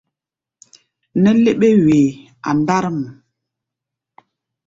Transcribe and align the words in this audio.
Nɛ́ 1.21 1.33
léɓé-wee 1.43 2.07
a 2.47 2.49
ndár 2.57 2.85
mɔ. 2.99 3.07